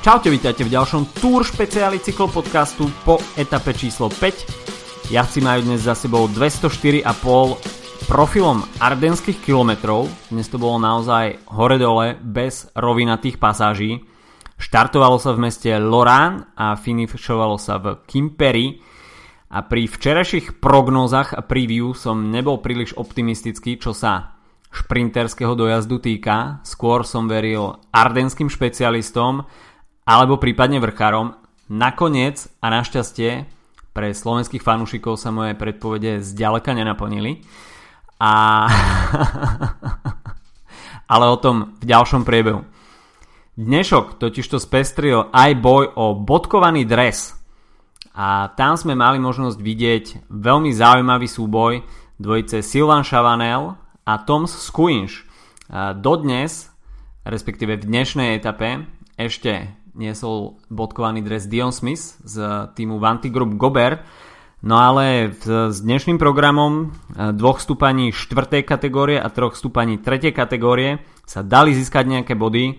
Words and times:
Čaute, 0.00 0.32
vítajte 0.32 0.64
v 0.64 0.72
ďalšom 0.72 1.12
Tour 1.20 1.44
špeciáli 1.44 2.00
cyklopodcastu 2.00 2.88
po 3.04 3.20
etape 3.36 3.76
číslo 3.76 4.08
5. 4.08 5.12
Jazdci 5.12 5.44
majú 5.44 5.60
dnes 5.68 5.84
za 5.84 5.92
sebou 5.92 6.24
204,5 6.24 7.04
profilom 8.08 8.64
ardenských 8.80 9.44
kilometrov. 9.44 10.08
Dnes 10.32 10.48
to 10.48 10.56
bolo 10.56 10.80
naozaj 10.80 11.44
hore-dole 11.52 12.16
bez 12.16 12.72
rovinatých 12.72 13.36
pasáží. 13.36 14.00
Štartovalo 14.56 15.20
sa 15.20 15.36
v 15.36 15.44
meste 15.44 15.68
Lorán 15.76 16.48
a 16.56 16.80
finišovalo 16.80 17.60
sa 17.60 17.76
v 17.76 18.00
Kimperi. 18.08 18.80
A 19.52 19.68
pri 19.68 19.84
včerajších 19.84 20.64
prognózach 20.64 21.36
a 21.36 21.44
preview 21.44 21.92
som 21.92 22.32
nebol 22.32 22.64
príliš 22.64 22.96
optimistický, 22.96 23.76
čo 23.76 23.92
sa 23.92 24.40
šprinterského 24.72 25.52
dojazdu 25.52 26.00
týka. 26.00 26.64
Skôr 26.64 27.04
som 27.04 27.28
veril 27.28 27.76
ardenským 27.92 28.48
špecialistom, 28.48 29.44
alebo 30.10 30.42
prípadne 30.42 30.82
vrchárom. 30.82 31.38
Nakoniec 31.70 32.50
a 32.58 32.66
našťastie 32.74 33.46
pre 33.94 34.10
slovenských 34.10 34.58
fanúšikov 34.58 35.14
sa 35.14 35.30
moje 35.30 35.54
predpovede 35.54 36.18
zďaleka 36.18 36.74
nenaplnili. 36.74 37.46
A... 38.18 38.66
Ale 41.14 41.26
o 41.30 41.38
tom 41.38 41.78
v 41.78 41.84
ďalšom 41.86 42.26
priebehu. 42.26 42.66
Dnešok 43.54 44.18
totiž 44.18 44.46
to 44.50 44.58
spestril 44.58 45.30
aj 45.30 45.54
boj 45.62 45.94
o 45.94 46.18
bodkovaný 46.18 46.86
dres. 46.86 47.38
A 48.10 48.50
tam 48.58 48.74
sme 48.74 48.98
mali 48.98 49.22
možnosť 49.22 49.58
vidieť 49.62 50.04
veľmi 50.26 50.74
zaujímavý 50.74 51.30
súboj 51.30 51.86
dvojice 52.18 52.66
Silvan 52.66 53.06
Chavanel 53.06 53.78
a 54.02 54.12
Toms 54.26 54.50
Squinch. 54.50 55.22
Dodnes, 56.02 56.66
respektíve 57.22 57.78
v 57.78 57.86
dnešnej 57.86 58.38
etape, 58.38 58.90
ešte 59.20 59.68
niesol 60.00 60.56
bodkovaný 60.72 61.20
dres 61.20 61.44
Dion 61.44 61.76
Smith 61.76 62.16
z 62.24 62.40
týmu 62.72 62.96
Vanty 62.96 63.28
Group 63.28 63.60
Gober. 63.60 64.00
No 64.64 64.80
ale 64.80 65.36
s 65.44 65.80
dnešným 65.80 66.16
programom 66.16 66.72
e, 67.16 67.32
dvoch 67.36 67.60
stúpaní 67.60 68.12
4. 68.12 68.64
kategórie 68.64 69.20
a 69.20 69.28
troch 69.28 69.56
stúpaní 69.56 70.00
3. 70.00 70.32
kategórie 70.32 71.04
sa 71.28 71.44
dali 71.44 71.76
získať 71.76 72.04
nejaké 72.08 72.32
body, 72.36 72.76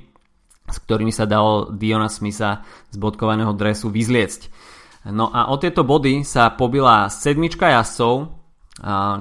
s 0.65 0.77
ktorými 0.81 1.13
sa 1.13 1.29
dalo 1.29 1.69
Diona 1.69 2.09
Smitha 2.09 2.65
z 2.89 2.97
bodkovaného 2.97 3.53
dresu 3.53 3.93
vyzliecť. 3.93 4.41
No 5.09 5.33
a 5.33 5.49
o 5.49 5.57
tieto 5.57 5.81
body 5.81 6.21
sa 6.21 6.53
pobila 6.53 7.09
sedmička 7.09 7.73
jazdcov, 7.73 8.29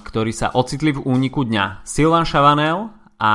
ktorí 0.04 0.32
sa 0.36 0.52
ocitli 0.52 0.92
v 0.92 1.00
úniku 1.00 1.48
dňa. 1.48 1.88
Silvan 1.88 2.28
Chavanel 2.28 2.92
a 3.16 3.32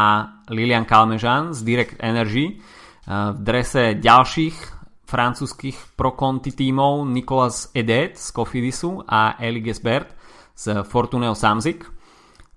Lilian 0.53 0.85
Kalmežan 0.85 1.57
z 1.57 1.59
Direct 1.65 1.97
Energy 1.97 2.61
v 3.05 3.37
drese 3.37 4.01
ďalších 4.01 4.57
francúzskych 5.05 5.93
pro 5.93 6.17
Conti 6.17 6.49
tímov 6.49 7.05
Nicolas 7.05 7.69
Edet 7.77 8.17
z 8.17 8.33
Cofidisu 8.33 9.05
a 9.05 9.37
Eli 9.37 9.61
Gesbert 9.61 10.09
z 10.57 10.81
Fortuneo 10.81 11.37
Samsic. 11.37 11.85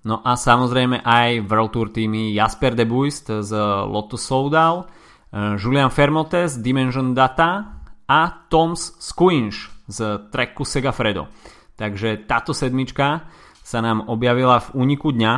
No 0.09 0.25
a 0.25 0.33
samozrejme 0.33 1.05
aj 1.05 1.45
World 1.45 1.71
Tour 1.75 1.87
týmy 1.93 2.33
Jasper 2.33 2.73
de 2.73 2.89
Buist 2.89 3.29
z 3.29 3.51
Lotto 3.85 4.17
Soudal, 4.17 4.89
Julian 5.59 5.93
Fermote 5.93 6.49
z 6.49 6.57
Dimension 6.63 7.13
Data 7.13 7.77
a 8.09 8.21
Toms 8.49 8.97
Squinch 8.97 9.69
z 9.85 10.31
Treku 10.33 10.65
Segafredo. 10.65 11.29
Takže 11.77 12.25
táto 12.25 12.57
sedmička 12.57 13.29
sa 13.61 13.79
nám 13.85 14.09
objavila 14.09 14.57
v 14.57 14.81
úniku 14.81 15.13
dňa. 15.13 15.33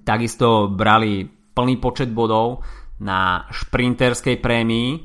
Takisto 0.00 0.72
brali 0.72 1.28
plný 1.28 1.76
počet 1.76 2.08
bodov 2.08 2.64
na 3.02 3.44
šprinterskej 3.52 4.40
prémii, 4.40 5.04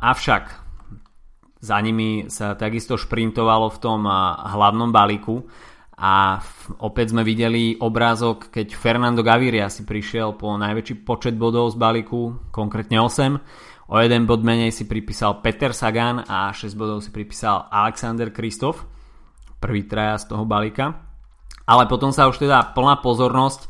avšak 0.00 0.44
za 1.64 1.76
nimi 1.80 2.28
sa 2.28 2.52
takisto 2.58 3.00
šprintovalo 3.00 3.72
v 3.72 3.78
tom 3.80 4.04
hlavnom 4.52 4.92
balíku 4.92 5.48
a 5.94 6.42
opäť 6.82 7.14
sme 7.14 7.22
videli 7.22 7.78
obrázok, 7.78 8.50
keď 8.50 8.74
Fernando 8.74 9.22
Gaviria 9.22 9.70
si 9.70 9.86
prišiel 9.86 10.34
po 10.34 10.58
najväčší 10.58 11.06
počet 11.06 11.38
bodov 11.38 11.70
z 11.72 11.78
balíku, 11.78 12.50
konkrétne 12.50 12.98
8. 12.98 13.88
O 13.88 14.00
jeden 14.00 14.24
bod 14.28 14.44
menej 14.44 14.72
si 14.72 14.88
pripísal 14.90 15.38
Peter 15.44 15.70
Sagan 15.70 16.24
a 16.24 16.50
6 16.50 16.74
bodov 16.74 17.00
si 17.04 17.14
pripísal 17.14 17.68
Alexander 17.70 18.32
Kristof, 18.32 18.84
prvý 19.56 19.88
traja 19.88 20.20
z 20.20 20.34
toho 20.34 20.44
balíka. 20.44 20.98
Ale 21.64 21.88
potom 21.88 22.12
sa 22.12 22.28
už 22.28 22.44
teda 22.44 22.76
plná 22.76 23.00
pozornosť 23.00 23.68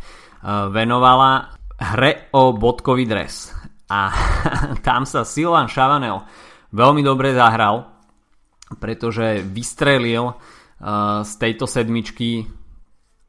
venovala 0.74 1.53
hre 1.78 2.30
o 2.34 2.54
bodkový 2.54 3.06
dres. 3.06 3.50
A 3.90 4.10
tam 4.86 5.04
sa 5.04 5.26
Silvan 5.26 5.68
Chavanel 5.68 6.24
veľmi 6.74 7.02
dobre 7.04 7.34
zahral, 7.34 7.86
pretože 8.80 9.44
vystrelil 9.44 10.34
uh, 10.34 10.36
z 11.22 11.32
tejto 11.38 11.68
sedmičky 11.68 12.42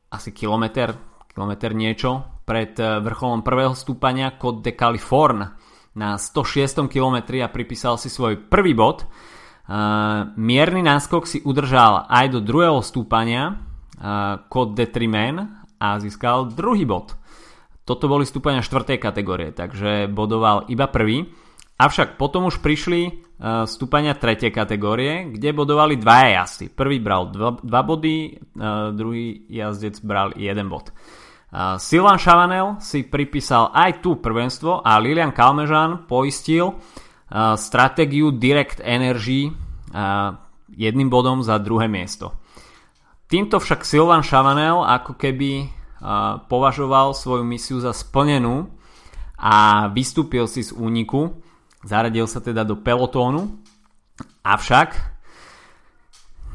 asi 0.09 0.31
kilometr, 0.31 0.95
kilometr 1.29 1.75
niečo 1.75 2.41
pred 2.47 2.73
uh, 2.81 3.03
vrcholom 3.03 3.45
prvého 3.45 3.75
stúpania 3.78 4.34
Côte 4.39 4.66
de 4.66 4.73
Californe 4.73 5.53
na 5.95 6.17
106. 6.17 6.88
kilometri 6.89 7.39
a 7.45 7.51
pripísal 7.51 8.00
si 8.00 8.09
svoj 8.09 8.50
prvý 8.50 8.73
bod. 8.73 9.05
Uh, 9.66 10.29
mierny 10.38 10.81
náskok 10.85 11.25
si 11.25 11.41
udržal 11.41 12.05
aj 12.09 12.25
do 12.34 12.39
druhého 12.41 12.81
stúpania 12.81 13.61
Côte 14.51 14.75
de 14.75 14.85
Trimen 14.91 15.39
a 15.79 15.88
získal 16.03 16.51
druhý 16.51 16.84
bod. 16.84 17.16
Toto 17.85 18.09
boli 18.09 18.25
stúpania 18.25 18.66
4. 18.66 18.97
kategórie, 18.97 19.53
takže 19.53 20.09
bodoval 20.09 20.66
iba 20.73 20.90
prvý. 20.90 21.29
Avšak 21.78 22.18
potom 22.18 22.50
už 22.50 22.63
prišli 22.66 23.01
e, 23.06 23.12
stúpania 23.69 24.18
3. 24.18 24.50
kategórie, 24.50 25.29
kde 25.29 25.53
bodovali 25.53 25.94
dvaja 26.01 26.41
jazdci. 26.41 26.73
Prvý 26.73 26.97
bral 26.97 27.29
2 27.29 27.62
body, 27.62 28.18
e, 28.25 28.29
druhý 28.90 29.46
jazdec 29.53 30.01
bral 30.01 30.34
1 30.34 30.66
bod. 30.66 30.90
E, 30.90 30.94
Silvan 31.78 32.18
Chavanel 32.18 32.81
si 32.81 33.06
pripísal 33.06 33.69
aj 33.69 34.02
tu 34.02 34.17
prvenstvo 34.17 34.81
a 34.81 34.97
Lilian 34.97 35.35
Kalmežan 35.35 36.09
poistil 36.09 36.73
stratégiu 37.57 38.29
Direct 38.38 38.85
Energy 38.85 39.50
jedným 40.69 41.09
bodom 41.09 41.41
za 41.41 41.57
druhé 41.57 41.90
miesto. 41.90 42.38
Týmto 43.25 43.57
však 43.57 43.81
Silvan 43.81 44.22
Chavanel 44.22 44.85
ako 44.85 45.17
keby 45.17 45.66
považoval 46.47 47.17
svoju 47.17 47.41
misiu 47.41 47.81
za 47.81 47.91
splnenú 47.91 48.69
a 49.35 49.88
vystúpil 49.91 50.45
si 50.47 50.63
z 50.63 50.71
úniku, 50.71 51.41
zaradil 51.83 52.29
sa 52.29 52.39
teda 52.39 52.63
do 52.63 52.79
pelotónu, 52.79 53.59
avšak 54.45 54.95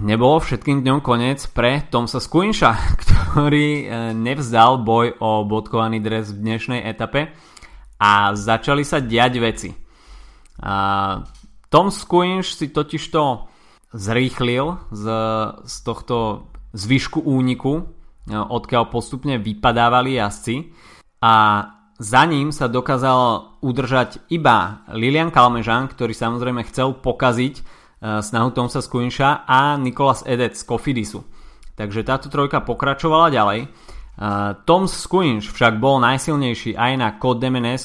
nebolo 0.00 0.40
všetkým 0.40 0.80
dňom 0.80 1.00
koniec 1.04 1.44
pre 1.52 1.84
Tomsa 1.84 2.22
Squincha, 2.22 2.72
ktorý 3.02 3.68
e, 3.68 3.84
nevzdal 4.16 4.80
boj 4.80 5.20
o 5.20 5.44
bodkovaný 5.44 6.00
dres 6.00 6.32
v 6.32 6.40
dnešnej 6.40 6.80
etape 6.88 7.34
a 8.00 8.32
začali 8.32 8.80
sa 8.80 9.04
diať 9.04 9.34
veci. 9.36 9.70
Tom 11.70 11.86
Squinch 11.88 12.56
si 12.56 12.72
totižto 12.72 13.48
zrýchlil 13.92 14.76
z, 14.92 15.04
z 15.64 15.74
tohto 15.84 16.48
zvyšku 16.72 17.20
úniku 17.24 17.99
odkiaľ 18.28 18.92
postupne 18.92 19.41
vypadávali 19.41 20.20
jazdci 20.20 20.69
a 21.25 21.34
za 22.00 22.22
ním 22.25 22.48
sa 22.48 22.64
dokázal 22.64 23.60
udržať 23.60 24.25
iba 24.32 24.88
Lilian 24.97 25.28
Kalmežan, 25.28 25.84
ktorý 25.92 26.16
samozrejme 26.16 26.64
chcel 26.64 26.97
pokaziť 26.97 27.54
e, 27.60 27.62
snahu 28.25 28.56
Tomsa 28.56 28.80
Squincha 28.80 29.44
a 29.44 29.76
Nicolas 29.76 30.24
Edet 30.24 30.56
z 30.56 30.65
Kofidisu. 30.65 31.21
Takže 31.77 32.00
táto 32.00 32.33
trojka 32.33 32.65
pokračovala 32.65 33.28
ďalej. 33.28 33.60
E, 33.60 33.68
Toms 34.65 34.97
Squinch 34.97 35.53
však 35.53 35.77
bol 35.77 36.00
najsilnejší 36.00 36.72
aj 36.72 36.92
na 36.97 37.09
Côte 37.21 37.44
de 37.44 37.53
Menes 37.53 37.84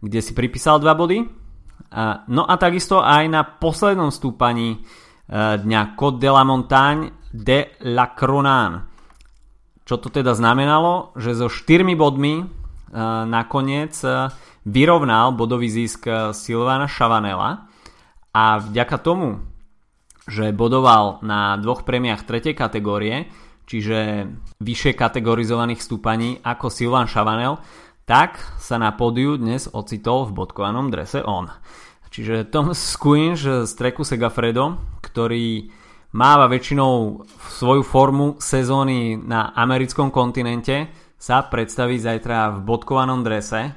kde 0.00 0.20
si 0.24 0.32
pripísal 0.32 0.80
dva 0.80 0.96
body. 0.96 1.20
E, 1.20 1.26
no 2.32 2.48
a 2.48 2.56
takisto 2.56 3.04
aj 3.04 3.24
na 3.28 3.44
poslednom 3.44 4.08
stúpaní 4.08 4.80
dňa 5.28 5.92
Côte 5.92 6.24
de 6.24 6.30
la 6.32 6.44
Montagne 6.44 7.12
de 7.36 7.68
la 7.84 8.16
Cronan 8.16 8.93
čo 9.84 10.00
to 10.00 10.08
teda 10.08 10.32
znamenalo? 10.32 11.12
Že 11.16 11.44
so 11.44 11.48
4 11.52 11.84
bodmi 11.96 12.44
uh, 12.44 12.46
nakoniec 13.28 13.92
uh, 14.00 14.32
vyrovnal 14.64 15.36
bodový 15.36 15.68
zisk 15.68 16.08
uh, 16.08 16.32
Silvana 16.32 16.88
Šavanela 16.88 17.68
a 18.32 18.58
vďaka 18.58 18.96
tomu, 18.98 19.44
že 20.24 20.56
bodoval 20.56 21.20
na 21.20 21.60
dvoch 21.60 21.84
premiách 21.84 22.24
3. 22.24 22.56
kategórie, 22.56 23.28
čiže 23.68 24.28
vyššie 24.64 24.96
kategorizovaných 24.96 25.84
stúpaní 25.84 26.40
ako 26.40 26.72
Silvan 26.72 27.04
Chavanel, 27.04 27.60
tak 28.08 28.40
sa 28.60 28.76
na 28.80 28.92
pódiu 28.92 29.36
dnes 29.36 29.68
ocitol 29.68 30.28
v 30.28 30.44
bodkovanom 30.44 30.92
drese 30.92 31.24
on. 31.24 31.48
Čiže 32.12 32.48
Tom 32.48 32.72
Squinch 32.72 33.42
z 33.42 33.72
treku 33.74 34.06
Segafredo, 34.06 34.78
ktorý 35.02 35.72
máva 36.14 36.46
väčšinou 36.46 37.26
svoju 37.58 37.82
formu 37.82 38.38
sezóny 38.38 39.18
na 39.18 39.50
americkom 39.50 40.14
kontinente, 40.14 40.88
sa 41.18 41.42
predstaví 41.42 41.98
zajtra 41.98 42.54
v 42.54 42.58
bodkovanom 42.62 43.26
drese. 43.26 43.74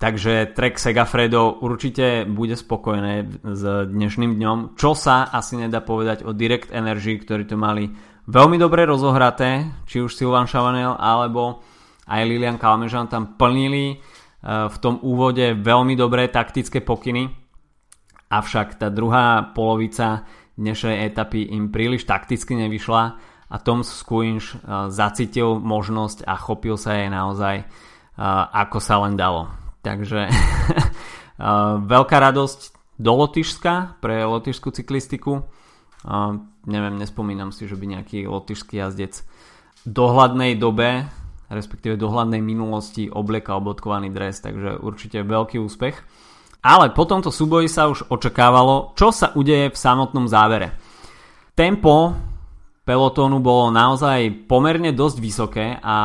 Takže 0.00 0.56
Trek 0.56 0.80
Segafredo 0.80 1.60
určite 1.60 2.24
bude 2.24 2.56
spokojné 2.56 3.44
s 3.44 3.62
dnešným 3.84 4.40
dňom, 4.40 4.58
čo 4.72 4.96
sa 4.96 5.28
asi 5.28 5.60
nedá 5.60 5.84
povedať 5.84 6.24
o 6.24 6.32
Direct 6.32 6.72
Energy, 6.72 7.20
ktorí 7.20 7.44
to 7.44 7.60
mali 7.60 7.92
veľmi 8.24 8.56
dobre 8.56 8.88
rozohraté, 8.88 9.68
či 9.84 10.00
už 10.00 10.16
Silvan 10.16 10.48
Chavanel 10.48 10.96
alebo 10.96 11.60
aj 12.08 12.22
Lilian 12.24 12.56
Kalmežan 12.56 13.12
tam 13.12 13.36
plnili 13.36 13.92
e, 13.92 13.96
v 14.72 14.76
tom 14.80 15.04
úvode 15.04 15.52
veľmi 15.60 15.92
dobré 16.00 16.32
taktické 16.32 16.80
pokyny, 16.80 17.28
avšak 18.32 18.80
tá 18.80 18.88
druhá 18.88 19.52
polovica 19.52 20.24
dnešnej 20.60 21.08
etapy 21.08 21.48
im 21.48 21.72
príliš 21.72 22.04
takticky 22.04 22.52
nevyšla 22.52 23.02
a 23.50 23.56
Tom 23.64 23.80
Skuinš 23.80 24.44
e, 24.52 24.56
zacítil 24.92 25.56
možnosť 25.56 26.28
a 26.28 26.36
chopil 26.36 26.76
sa 26.76 27.00
jej 27.00 27.08
naozaj 27.08 27.64
e, 27.64 27.64
ako 28.52 28.78
sa 28.78 29.00
len 29.02 29.16
dalo. 29.16 29.48
Takže 29.80 30.28
veľká 31.88 32.16
radosť 32.20 32.60
do 33.00 33.12
Lotyšska 33.16 33.96
pre 34.04 34.28
lotyšskú 34.28 34.68
cyklistiku. 34.76 35.40
Neviem, 36.68 37.00
nespomínam 37.00 37.48
si, 37.48 37.64
že 37.64 37.80
by 37.80 37.96
nejaký 37.96 38.28
lotyšský 38.28 38.76
jazdec 38.76 39.24
v 39.24 39.88
dohľadnej 39.88 40.60
dobe, 40.60 41.08
respektíve 41.48 41.96
dohľadnej 41.96 42.44
minulosti 42.44 43.08
obliekal 43.08 43.64
bodkovaný 43.64 44.12
dres, 44.12 44.44
takže 44.44 44.76
určite 44.84 45.24
veľký 45.24 45.56
úspech. 45.56 45.96
Ale 46.60 46.92
po 46.92 47.08
tomto 47.08 47.32
súboji 47.32 47.72
sa 47.72 47.88
už 47.88 48.12
očakávalo, 48.12 48.92
čo 48.92 49.08
sa 49.08 49.32
udeje 49.32 49.72
v 49.72 49.80
samotnom 49.80 50.28
závere. 50.28 50.76
Tempo 51.56 52.12
pelotónu 52.84 53.40
bolo 53.40 53.72
naozaj 53.72 54.48
pomerne 54.48 54.92
dosť 54.92 55.16
vysoké 55.20 55.66
a 55.80 55.96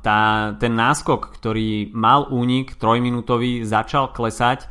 tá, 0.00 0.20
ten 0.58 0.72
náskok, 0.74 1.30
ktorý 1.36 1.92
mal 1.94 2.26
únik 2.32 2.74
trojminútový, 2.80 3.62
začal 3.62 4.10
klesať. 4.10 4.66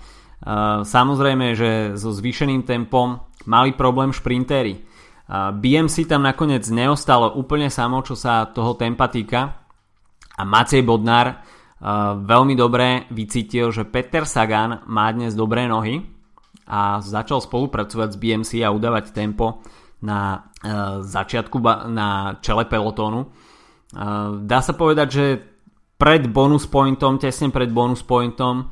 Samozrejme, 0.83 1.55
že 1.55 1.71
so 1.95 2.11
zvýšeným 2.11 2.65
tempom 2.67 3.21
mali 3.47 3.75
problém 3.77 4.11
šprintéri. 4.11 4.83
BMC 5.29 6.09
tam 6.09 6.25
nakoniec 6.25 6.65
neostalo 6.67 7.37
úplne 7.37 7.69
samo, 7.69 8.01
čo 8.01 8.17
sa 8.17 8.49
toho 8.49 8.73
tempa 8.73 9.05
týka. 9.07 9.41
A 10.39 10.41
Macej 10.47 10.81
Bodnár 10.81 11.45
veľmi 12.23 12.55
dobre 12.59 13.07
vycítil, 13.11 13.71
že 13.71 13.87
Peter 13.87 14.27
Sagan 14.27 14.83
má 14.87 15.07
dnes 15.15 15.35
dobré 15.35 15.67
nohy 15.67 16.03
a 16.69 16.99
začal 16.99 17.39
spolupracovať 17.39 18.09
s 18.13 18.17
BMC 18.19 18.51
a 18.61 18.75
udávať 18.75 19.15
tempo 19.15 19.63
na 20.03 20.51
začiatku 21.03 21.57
na 21.87 22.39
čele 22.43 22.67
pelotónu 22.67 23.49
Dá 24.45 24.59
sa 24.61 24.73
povedať, 24.77 25.07
že 25.09 25.25
pred 25.97 26.29
bonus 26.29 26.69
pointom, 26.69 27.17
tesne 27.17 27.49
pred 27.49 27.73
bonus 27.73 28.05
pointom 28.05 28.69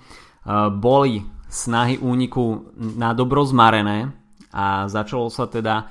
boli 0.78 1.26
snahy 1.50 1.98
úniku 1.98 2.70
na 2.78 3.18
dobro 3.18 3.42
zmarené 3.42 4.14
a 4.54 4.86
začalo 4.86 5.28
sa 5.34 5.50
teda 5.50 5.90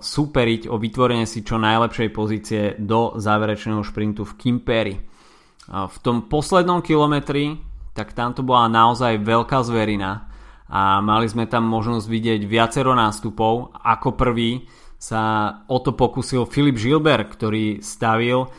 superiť 0.00 0.72
o 0.72 0.80
vytvorenie 0.80 1.28
si 1.28 1.44
čo 1.44 1.60
najlepšej 1.60 2.08
pozície 2.16 2.62
do 2.80 3.20
záverečného 3.20 3.84
šprintu 3.84 4.24
v 4.24 4.36
Kimperi. 4.40 4.94
V 5.68 5.96
tom 6.04 6.28
poslednom 6.28 6.84
kilometri 6.84 7.56
tak 7.94 8.10
tam 8.12 8.34
to 8.34 8.42
bola 8.42 8.66
naozaj 8.66 9.22
veľká 9.22 9.62
zverina 9.62 10.26
a 10.66 10.98
mali 10.98 11.30
sme 11.30 11.46
tam 11.46 11.62
možnosť 11.70 12.06
vidieť 12.10 12.40
viacero 12.42 12.90
nástupov. 12.92 13.70
Ako 13.78 14.18
prvý 14.18 14.66
sa 14.98 15.54
o 15.70 15.78
to 15.78 15.94
pokusil 15.94 16.50
Filip 16.50 16.74
Žilber, 16.74 17.22
ktorý 17.30 17.78
stavil 17.78 18.50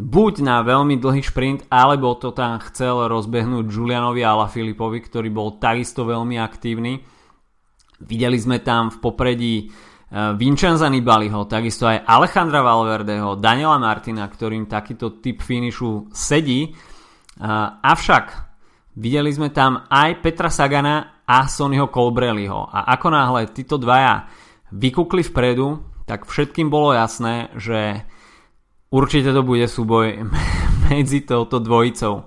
buď 0.00 0.34
na 0.42 0.64
veľmi 0.64 0.96
dlhý 0.96 1.22
šprint, 1.22 1.68
alebo 1.68 2.16
to 2.16 2.32
tam 2.32 2.58
chcel 2.66 3.06
rozbehnúť 3.06 3.68
Julianovi 3.68 4.24
Ala 4.24 4.48
Filipovi, 4.48 5.04
ktorý 5.04 5.28
bol 5.28 5.60
takisto 5.60 6.08
veľmi 6.08 6.40
aktívny. 6.40 7.04
Videli 8.00 8.40
sme 8.40 8.64
tam 8.64 8.88
v 8.88 8.96
popredí 8.98 9.54
Vincenza 10.10 10.90
Nibaliho, 10.90 11.46
takisto 11.46 11.86
aj 11.86 12.02
Alejandra 12.02 12.66
Valverdeho, 12.66 13.38
Daniela 13.38 13.78
Martina, 13.78 14.26
ktorým 14.26 14.66
takýto 14.66 15.22
typ 15.22 15.38
finišu 15.38 16.10
sedí. 16.10 16.66
E, 16.66 16.70
avšak 17.78 18.24
videli 18.98 19.30
sme 19.30 19.54
tam 19.54 19.86
aj 19.86 20.18
Petra 20.18 20.50
Sagana 20.50 21.22
a 21.22 21.46
Sonnyho 21.46 21.94
Colbrelliho. 21.94 22.58
A 22.58 22.90
ako 22.98 23.06
náhle 23.14 23.54
títo 23.54 23.78
dvaja 23.78 24.26
vykukli 24.74 25.22
vpredu, 25.22 25.78
tak 26.10 26.26
všetkým 26.26 26.66
bolo 26.66 26.90
jasné, 26.90 27.54
že 27.54 28.02
určite 28.90 29.30
to 29.30 29.46
bude 29.46 29.70
súboj 29.70 30.26
medzi 30.90 31.22
touto 31.22 31.62
dvojicou. 31.62 32.26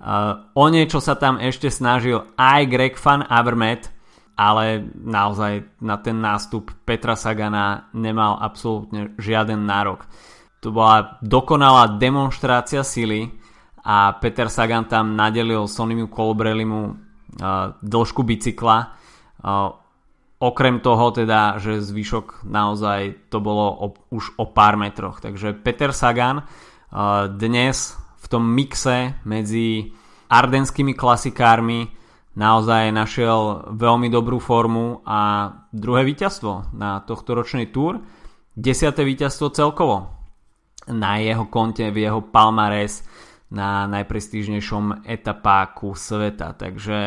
Uh, 0.00 0.50
o 0.58 0.66
niečo 0.66 0.98
sa 0.98 1.14
tam 1.14 1.38
ešte 1.38 1.70
snažil 1.70 2.26
aj 2.34 2.60
Greg 2.66 2.94
Van 2.98 3.22
Avermaet, 3.22 3.92
ale 4.40 4.88
naozaj 4.96 5.84
na 5.84 6.00
ten 6.00 6.16
nástup 6.16 6.72
Petra 6.88 7.12
Sagana 7.12 7.92
nemal 7.92 8.40
absolútne 8.40 9.12
žiaden 9.20 9.68
nárok. 9.68 10.08
To 10.64 10.72
bola 10.72 11.20
dokonalá 11.20 12.00
demonstrácia 12.00 12.80
sily 12.80 13.28
a 13.84 14.16
Peter 14.16 14.48
Sagan 14.48 14.88
tam 14.88 15.12
nadelil 15.12 15.68
Sonimu 15.68 16.08
Colbrellimu 16.08 16.80
uh, 16.88 17.76
dĺžku 17.84 18.24
bicykla. 18.24 18.96
Uh, 19.44 19.76
Okrem 20.40 20.80
toho 20.80 21.12
teda, 21.12 21.60
že 21.60 21.84
zvyšok 21.84 22.48
naozaj 22.48 23.28
to 23.28 23.44
bolo 23.44 23.76
o, 23.76 23.86
už 24.08 24.40
o 24.40 24.48
pár 24.48 24.80
metroch. 24.80 25.20
Takže 25.20 25.52
Peter 25.52 25.92
Sagan 25.92 26.40
uh, 26.40 27.28
dnes 27.28 27.92
v 27.92 28.26
tom 28.32 28.48
mixe 28.48 29.20
medzi 29.28 29.92
ardenskými 30.32 30.96
klasikármi 30.96 31.99
naozaj 32.36 32.94
našiel 32.94 33.72
veľmi 33.74 34.12
dobrú 34.12 34.38
formu 34.38 35.02
a 35.06 35.50
druhé 35.74 36.04
víťazstvo 36.06 36.74
na 36.76 37.00
tohto 37.02 37.34
ročnej 37.34 37.70
túr. 37.74 38.02
Desiate 38.54 39.02
víťazstvo 39.06 39.50
celkovo 39.50 40.10
na 40.90 41.18
jeho 41.22 41.46
konte, 41.48 41.88
v 41.90 42.06
jeho 42.06 42.20
palmares 42.28 43.06
na 43.50 43.86
najprestížnejšom 43.90 45.06
etapáku 45.08 45.94
sveta. 45.96 46.54
Takže 46.54 46.98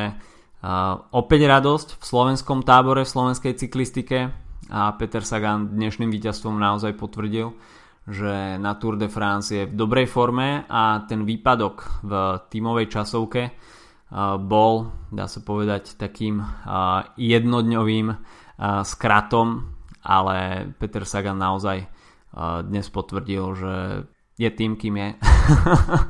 Uh, 0.64 0.96
opäť 1.12 1.44
radosť 1.44 2.00
v 2.00 2.04
slovenskom 2.08 2.64
tábore, 2.64 3.04
v 3.04 3.12
slovenskej 3.12 3.60
cyklistike 3.60 4.32
a 4.72 4.96
Peter 4.96 5.20
Sagan 5.20 5.76
dnešným 5.76 6.08
víťazstvom 6.08 6.56
naozaj 6.56 6.96
potvrdil, 6.96 7.52
že 8.08 8.56
na 8.64 8.72
Tour 8.80 8.96
de 8.96 9.12
France 9.12 9.52
je 9.52 9.68
v 9.68 9.76
dobrej 9.76 10.08
forme 10.08 10.64
a 10.72 11.04
ten 11.04 11.28
výpadok 11.28 12.08
v 12.08 12.12
tímovej 12.48 12.96
časovke 12.96 13.52
bol, 14.46 14.94
dá 15.10 15.26
sa 15.26 15.42
povedať, 15.42 15.98
takým 15.98 16.46
jednodňovým 17.18 18.14
skratom, 18.86 19.74
ale 20.06 20.70
Peter 20.78 21.02
Sagan 21.02 21.42
naozaj 21.42 21.90
dnes 22.70 22.86
potvrdil, 22.94 23.44
že 23.58 23.74
je 24.38 24.50
tým, 24.54 24.78
kým 24.78 24.94
je. 24.98 25.10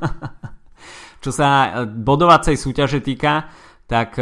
Čo 1.24 1.31
sa 1.31 1.79
bodovacej 1.88 2.60
súťaže 2.60 3.00
týka, 3.00 3.48
tak 3.88 4.19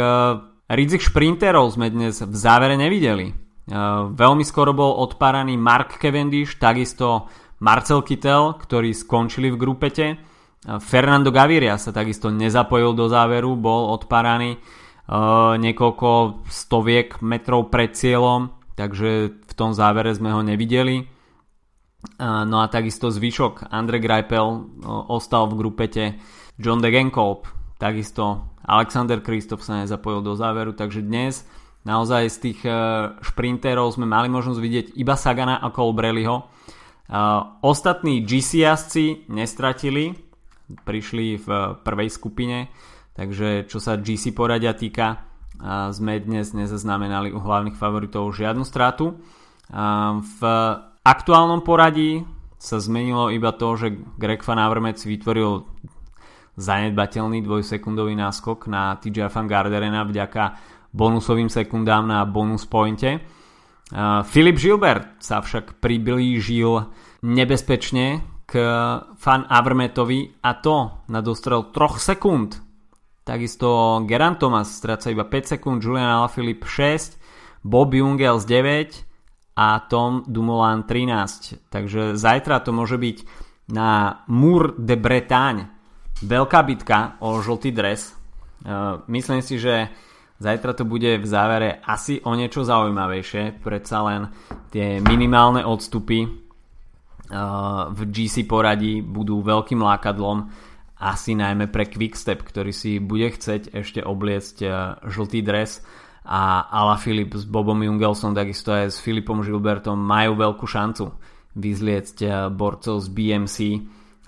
rizik 0.70 1.02
šprinterov 1.02 1.74
sme 1.74 1.90
dnes 1.90 2.22
v 2.22 2.36
závere 2.38 2.78
nevideli. 2.78 3.34
Veľmi 4.14 4.42
skoro 4.46 4.70
bol 4.74 5.02
odpáraný 5.02 5.58
Mark 5.58 5.98
Cavendish, 5.98 6.58
takisto 6.58 7.26
Marcel 7.62 8.02
Kittel, 8.02 8.58
ktorí 8.58 8.94
skončili 8.94 9.50
v 9.50 9.58
grupete. 9.58 10.06
Fernando 10.62 11.34
Gaviria 11.34 11.74
sa 11.74 11.90
takisto 11.90 12.30
nezapojil 12.30 12.94
do 12.94 13.10
záveru, 13.10 13.58
bol 13.58 13.90
odpáraný 13.98 14.62
uh, 14.62 15.58
niekoľko 15.58 16.42
stoviek 16.46 17.18
metrov 17.18 17.66
pred 17.66 17.98
cieľom, 17.98 18.54
takže 18.78 19.42
v 19.42 19.52
tom 19.58 19.74
závere 19.74 20.14
sme 20.14 20.30
ho 20.30 20.38
nevideli. 20.38 21.02
Uh, 22.22 22.46
no 22.46 22.62
a 22.62 22.70
takisto 22.70 23.10
zvyšok 23.10 23.74
Andre 23.74 23.98
Greipel 23.98 24.46
uh, 24.46 24.62
ostal 25.10 25.50
v 25.50 25.58
grupete 25.58 26.04
John 26.62 26.78
Degenkolb, 26.78 27.50
takisto 27.82 28.52
Alexander 28.62 29.18
Kristof 29.18 29.66
sa 29.66 29.82
nezapojil 29.82 30.22
do 30.22 30.38
záveru, 30.38 30.70
takže 30.70 31.02
dnes 31.02 31.42
naozaj 31.82 32.30
z 32.30 32.36
tých 32.38 32.60
e, 32.62 32.70
šprinterov 33.18 33.90
sme 33.98 34.06
mali 34.06 34.30
možnosť 34.30 34.60
vidieť 34.62 34.86
iba 34.94 35.18
Sagana 35.18 35.58
a 35.58 35.74
Colbrelliho. 35.74 36.36
E, 36.38 36.44
ostatní 37.66 38.22
GC 38.22 38.62
jazdci 38.62 39.04
nestratili, 39.26 40.14
prišli 40.82 41.40
v 41.40 41.48
prvej 41.84 42.08
skupine, 42.08 42.72
takže 43.12 43.68
čo 43.68 43.78
sa 43.78 44.00
GC 44.00 44.32
poradia 44.32 44.72
týka, 44.72 45.28
sme 45.92 46.18
dnes 46.18 46.50
nezaznamenali 46.56 47.30
u 47.30 47.38
hlavných 47.38 47.78
favoritov 47.78 48.34
žiadnu 48.34 48.64
stratu. 48.66 49.14
V 50.18 50.40
aktuálnom 51.06 51.62
poradí 51.62 52.26
sa 52.58 52.82
zmenilo 52.82 53.30
iba 53.30 53.54
to, 53.54 53.74
že 53.78 53.94
Greg 54.18 54.42
Van 54.42 54.58
Avermaet 54.58 54.98
vytvoril 55.02 55.66
zanedbateľný 56.58 57.40
dvojsekundový 57.46 58.12
náskok 58.18 58.68
na 58.68 58.98
TJ 58.98 59.30
Van 59.32 59.48
Garderena 59.48 60.04
vďaka 60.04 60.58
bonusovým 60.92 61.48
sekundám 61.48 62.04
na 62.04 62.26
bonus 62.28 62.68
pointe. 62.68 63.22
Filip 64.28 64.56
Gilbert 64.60 65.20
sa 65.20 65.40
však 65.40 65.80
priblížil 65.80 66.90
nebezpečne 67.22 68.24
k 68.52 68.60
Fan 69.16 69.48
Avermetovi 69.48 70.44
a 70.44 70.60
to 70.60 71.08
na 71.08 71.24
dostrel 71.24 71.72
3 71.72 71.96
sekúnd 71.96 72.60
takisto 73.24 74.02
Geran 74.04 74.36
Thomas 74.36 74.76
stráca 74.76 75.08
iba 75.08 75.24
5 75.24 75.56
sekúnd, 75.56 75.78
Julian 75.80 76.10
Alaphilippe 76.10 76.66
6, 76.66 77.16
Bob 77.62 77.94
Jungels 77.94 78.44
9 78.44 79.56
a 79.56 79.80
Tom 79.86 80.26
Dumoulin 80.26 80.84
13. 80.84 81.70
Takže 81.70 82.18
zajtra 82.18 82.60
to 82.60 82.74
môže 82.74 82.98
byť 82.98 83.18
na 83.72 84.20
Mour 84.26 84.74
de 84.76 84.98
Bretagne 84.98 85.70
veľká 86.20 86.60
bitka 86.66 87.16
o 87.22 87.38
žltý 87.40 87.70
dres. 87.72 88.12
Myslím 89.08 89.40
si, 89.42 89.56
že 89.58 89.90
Zajtra 90.42 90.74
to 90.74 90.82
bude 90.82 91.22
v 91.22 91.26
závere 91.26 91.78
asi 91.86 92.18
o 92.26 92.34
niečo 92.34 92.66
zaujímavejšie, 92.66 93.62
predsa 93.62 94.02
len 94.02 94.20
tie 94.74 94.98
minimálne 94.98 95.62
odstupy 95.62 96.41
v 97.92 98.00
GC 98.10 98.44
poradí 98.44 99.00
budú 99.00 99.40
veľkým 99.40 99.78
lákadlom 99.80 100.50
asi 101.02 101.34
najmä 101.34 101.66
pre 101.66 101.90
Quickstep, 101.90 102.46
ktorý 102.46 102.70
si 102.70 103.02
bude 103.02 103.26
chceť 103.26 103.74
ešte 103.74 104.00
obliecť 104.06 104.56
uh, 104.62 104.72
žltý 105.10 105.42
dres 105.42 105.82
a 106.22 106.62
Ala 106.70 106.94
Filip 106.94 107.34
s 107.34 107.42
Bobom 107.42 107.82
Jungelsom 107.82 108.30
takisto 108.38 108.70
aj 108.70 108.94
s 108.94 109.02
Filipom 109.02 109.42
Žilbertom 109.42 109.98
majú 109.98 110.38
veľkú 110.38 110.62
šancu 110.62 111.10
vyzliecť 111.58 112.18
uh, 112.22 112.32
borcov 112.54 113.02
z 113.02 113.08
BMC 113.10 113.56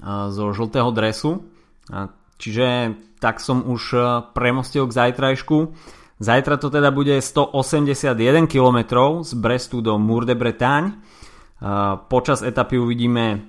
zo 0.04 0.52
žltého 0.52 0.90
dresu. 0.92 1.48
Čiže 2.36 2.66
tak 3.22 3.40
som 3.40 3.64
už 3.64 3.96
premostil 4.36 4.84
k 4.84 4.92
zajtrajšku. 4.92 5.72
Zajtra 6.20 6.60
to 6.60 6.68
teda 6.68 6.92
bude 6.92 7.14
181 7.14 8.44
km 8.50 8.78
z 9.24 9.32
Brestu 9.32 9.80
do 9.80 9.96
Mour 9.96 10.28
de 10.28 10.36
Bretagne. 10.36 11.00
Počas 12.12 12.44
etapy 12.44 12.76
uvidíme 12.76 13.40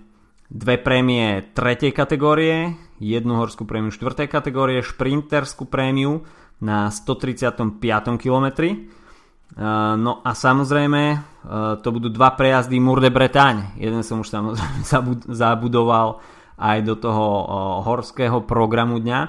dve 0.48 0.79
prémie 0.79 1.51
tretej 1.51 1.91
kategórie, 1.91 2.72
jednu 2.95 3.36
horskú 3.36 3.67
prémiu 3.67 3.91
štvrtej 3.91 4.31
kategórie, 4.31 4.79
šprinterskú 4.79 5.67
prémiu 5.67 6.24
na 6.63 6.88
135 6.88 7.75
km. 8.15 8.48
No 10.00 10.24
a 10.24 10.31
samozrejme 10.31 11.03
to 11.84 11.89
budú 11.91 12.07
dva 12.07 12.39
prejazdy 12.39 12.79
Mour 12.79 13.03
de 13.03 13.12
Bretagne. 13.12 13.75
Jeden 13.75 14.00
som 14.00 14.24
už 14.24 14.31
samozrejme 14.31 14.88
zabudoval 15.43 16.24
aj 16.55 16.77
do 16.88 16.95
toho 16.95 17.25
horského 17.84 18.48
programu 18.48 19.03
dňa. 19.03 19.19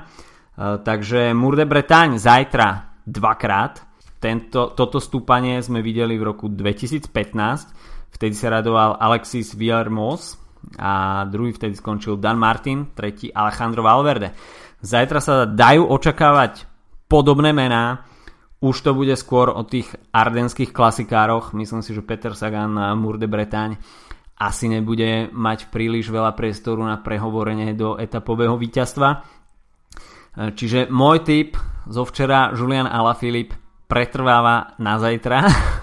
Takže 0.86 1.34
Mour 1.34 1.58
de 1.58 1.66
Bretagne 1.66 2.22
zajtra 2.22 3.02
dvakrát. 3.02 3.82
Tento, 4.22 4.72
toto 4.78 5.02
stúpanie 5.02 5.58
sme 5.58 5.82
videli 5.82 6.16
v 6.16 6.32
roku 6.32 6.46
2015, 6.48 7.95
vtedy 8.16 8.32
sa 8.32 8.48
radoval 8.48 8.96
Alexis 8.96 9.52
Villermoz 9.52 10.40
a 10.80 11.22
druhý 11.28 11.52
vtedy 11.52 11.76
skončil 11.76 12.16
Dan 12.16 12.40
Martin, 12.40 12.96
tretí 12.96 13.28
Alejandro 13.28 13.84
Valverde. 13.84 14.32
Zajtra 14.80 15.20
sa 15.20 15.44
dajú 15.44 15.84
očakávať 15.86 16.64
podobné 17.06 17.52
mená, 17.52 18.08
už 18.64 18.82
to 18.82 18.96
bude 18.96 19.12
skôr 19.20 19.52
o 19.52 19.62
tých 19.68 19.92
ardenských 20.10 20.72
klasikároch, 20.72 21.52
myslím 21.52 21.84
si, 21.84 21.92
že 21.92 22.02
Peter 22.02 22.32
Sagan 22.32 22.72
na 22.72 22.96
Mour 22.96 23.20
de 23.20 23.28
Bretagne 23.28 23.76
asi 24.36 24.68
nebude 24.68 25.32
mať 25.32 25.72
príliš 25.72 26.12
veľa 26.12 26.36
priestoru 26.36 26.84
na 26.84 27.00
prehovorenie 27.00 27.72
do 27.72 27.96
etapového 27.96 28.56
víťazstva. 28.60 29.24
Čiže 30.36 30.92
môj 30.92 31.24
tip 31.24 31.56
zo 31.88 32.04
včera 32.04 32.52
Julian 32.52 32.84
Alaphilippe 32.84 33.56
pretrváva 33.88 34.76
na 34.76 35.00
zajtra 35.00 35.40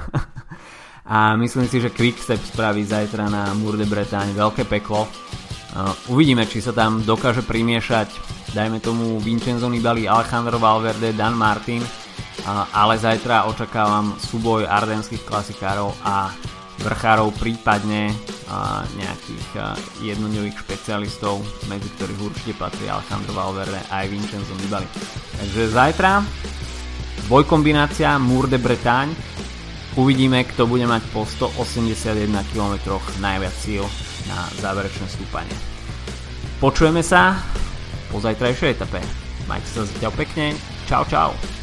a 1.03 1.35
myslím 1.35 1.67
si, 1.67 1.83
že 1.83 1.91
Quickstep 1.91 2.39
spraví 2.39 2.87
zajtra 2.87 3.27
na 3.27 3.51
Mour 3.59 3.75
de 3.75 3.87
Bretagne 3.87 4.31
veľké 4.31 4.63
peklo. 4.67 5.07
Uvidíme, 6.07 6.45
či 6.45 6.61
sa 6.61 6.71
tam 6.71 7.01
dokáže 7.01 7.41
primiešať 7.41 8.13
dajme 8.53 8.77
tomu 8.77 9.17
Vincenzo 9.17 9.65
Nibali, 9.65 10.05
Alejandro 10.05 10.61
Valverde, 10.61 11.17
Dan 11.17 11.33
Martin 11.33 11.81
ale 12.73 12.99
zajtra 12.99 13.47
očakávam 13.47 14.19
súboj 14.19 14.67
ardenských 14.67 15.23
klasikárov 15.23 15.95
a 16.03 16.27
vrchárov, 16.83 17.31
prípadne 17.39 18.11
nejakých 18.99 19.45
jednodňových 20.03 20.57
špecialistov, 20.59 21.39
medzi 21.71 21.87
ktorých 21.95 22.19
určite 22.19 22.53
patrí 22.59 22.91
Alejandro 22.91 23.33
Valverde 23.33 23.79
a 23.87 24.03
aj 24.03 24.07
Vincenzo 24.11 24.53
Nibali. 24.59 24.85
Takže 25.39 25.61
zajtra 25.71 26.11
dvojkombinácia 27.31 28.19
Mour 28.19 28.51
de 28.51 28.59
Bretagne 28.59 29.15
Uvidíme, 29.93 30.41
kto 30.41 30.65
bude 30.65 30.89
mať 30.89 31.05
po 31.13 31.21
181 31.21 32.33
km 32.49 32.97
najviac 33.21 33.53
síl 33.53 33.85
na 34.25 34.49
záverečné 34.57 35.05
stúpanie. 35.05 35.53
Počujeme 36.57 37.05
sa 37.05 37.37
po 38.09 38.17
zajtrajšej 38.17 38.73
etape. 38.73 38.97
Majte 39.45 39.69
sa 39.69 39.85
zatiaľ 39.85 40.13
pekne. 40.17 40.57
Čau, 40.89 41.05
čau. 41.05 41.62